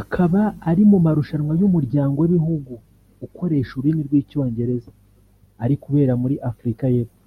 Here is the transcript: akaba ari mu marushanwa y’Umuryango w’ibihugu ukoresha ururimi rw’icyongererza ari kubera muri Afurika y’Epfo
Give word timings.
akaba 0.00 0.40
ari 0.70 0.82
mu 0.90 0.98
marushanwa 1.04 1.52
y’Umuryango 1.60 2.16
w’ibihugu 2.20 2.72
ukoresha 3.26 3.72
ururimi 3.74 4.02
rw’icyongererza 4.08 4.90
ari 5.62 5.74
kubera 5.82 6.12
muri 6.22 6.36
Afurika 6.50 6.84
y’Epfo 6.94 7.20